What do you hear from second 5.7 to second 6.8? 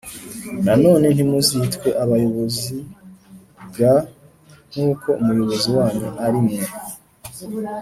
wanyu ari umwe